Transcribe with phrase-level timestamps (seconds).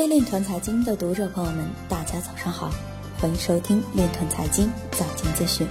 [0.00, 2.70] 各位链团财经的读者朋友们，大家早上好，
[3.20, 5.66] 欢迎收听链团财经早间资讯。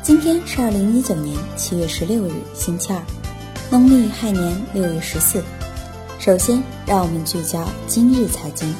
[0.00, 3.02] 今天是二零一九年七月十六日，星期二，
[3.68, 5.42] 农历亥年六月十四。
[6.20, 8.72] 首先，让我们聚焦今日财经。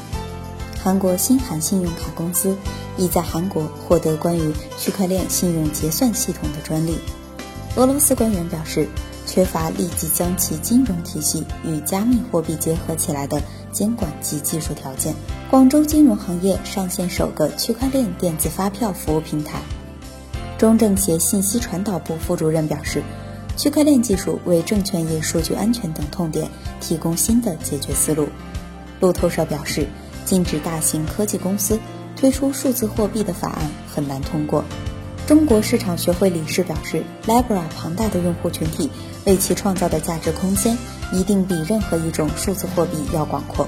[0.80, 2.56] 韩国新韩信用卡公司
[2.96, 6.96] 已在韩国获得关于区块链信用结算系统的专利。
[7.74, 8.88] 俄罗斯官员表示，
[9.26, 13.42] 缺乏立即将其金融体系与加密货币结合起来的
[13.78, 15.14] 监管及技术条件。
[15.50, 19.60] 广州金融行业上线首个区块链电子发票服务平台。
[20.58, 23.04] 中政协信息传导部副主任表示，
[23.56, 28.28] 区块链技术为证券业数据安全等痛点提供新的解决思路。
[28.98, 29.86] 路透社表示。
[30.24, 31.80] 禁止大型科技公司
[32.14, 34.62] 推出数字货币的法案很难通过。
[35.26, 38.90] 中国市场学会理事表示，Libra 庞大的用户群体
[39.24, 40.76] 为其创造的价值空间
[41.12, 43.66] 一定比任何一种数字货币要广阔。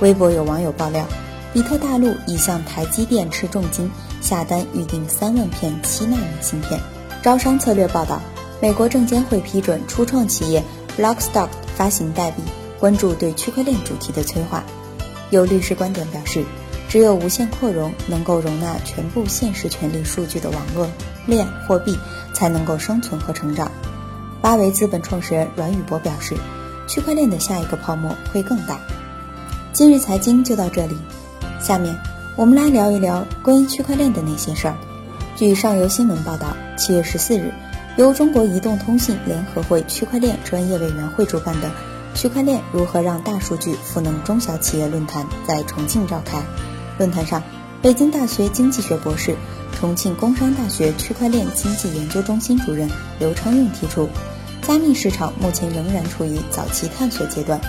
[0.00, 1.04] 微博有网友爆料，
[1.52, 6.80] 比特大陆已向台积电斥重金下单预定三万片七纳米芯片。
[7.22, 8.20] 招商策略报道，
[8.60, 10.62] 美国证监会批准初创企业
[10.96, 12.42] Blockstock 发行代币，
[12.78, 14.62] 关注对区块链主题的催化。
[15.30, 16.44] 有律师观点表示，
[16.88, 20.88] 只有无限扩容能够容纳全部现实权利数据的网络
[21.26, 21.98] 链货币，
[22.32, 23.70] 才能够生存和成长。
[24.40, 26.36] 八维资本创始人阮宇博表示，
[26.86, 28.78] 区块链的下一个泡沫会更大。
[29.72, 30.96] 今日财经就到这里，
[31.60, 31.96] 下面
[32.36, 34.76] 我们来聊一聊关于区块链的那些事儿。
[35.34, 37.52] 据上游新闻报道，七月十四日，
[37.96, 41.68] 由中国移动通信联合会区块链专业委员会主办的。
[42.14, 46.40] 区块链如何让大数据赋能中小企业论坛在重庆召开。
[46.96, 47.42] 论坛上，
[47.82, 49.36] 北京大学经济学博士、
[49.80, 52.90] 重庆工商大学区块链经济研究中心主任
[53.20, 54.08] 刘昌用提出，
[54.60, 57.60] 加密市场目前仍然处于早期探索阶段。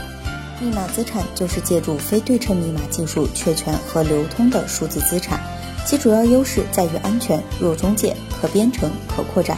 [0.59, 5.39] 密码资产就是借助非对称密码技术确权和流通的数字资产，
[5.85, 9.57] 其主要优势在于安全、弱中介、可编程、可扩展。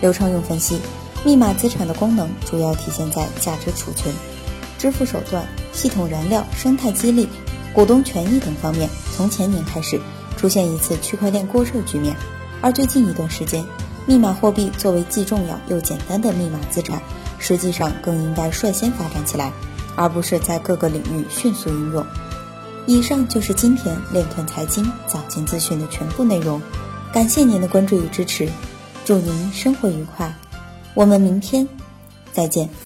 [0.00, 0.80] 刘昌用分析。
[1.24, 4.14] 密码资产的功能主要体现在价值储存、
[4.78, 7.26] 支付手段、系统燃料、生态激励、
[7.72, 8.90] 股东权益等方面。
[9.16, 9.98] 从前年开始
[10.36, 12.16] 出现一次区块链过热局面，
[12.60, 13.64] 而最近一段时间，
[14.06, 17.00] 密码货币作为既重要又简单的密码资产，
[17.38, 19.52] 实际上更应该率先发展起来，
[19.96, 22.04] 而不是在各个领域迅速应用。
[22.86, 26.60] 以上就是今天链团财经早间资讯的全部内容，
[27.12, 28.48] 感谢您的关注与支持，
[29.04, 30.34] 祝您生活愉快。
[30.92, 31.66] 我们明天
[32.32, 32.68] 再见。